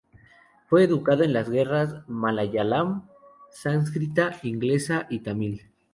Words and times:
Fue 0.67 0.83
educado 0.85 1.21
en 1.21 1.31
las 1.31 1.47
lenguas 1.47 1.93
malayalam, 2.09 3.07
sánscrita, 3.51 4.39
inglesa 4.41 5.05
y 5.11 5.19
tamil. 5.19 5.69